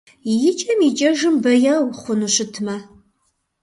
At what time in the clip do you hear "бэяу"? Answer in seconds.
1.43-1.85